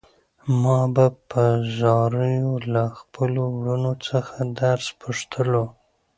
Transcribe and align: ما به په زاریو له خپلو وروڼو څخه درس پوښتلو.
ما 0.61 0.79
به 0.95 1.05
په 1.29 1.43
زاریو 1.77 2.53
له 2.73 2.83
خپلو 2.99 3.41
وروڼو 3.59 3.93
څخه 4.07 4.35
درس 4.61 4.87
پوښتلو. 5.01 5.63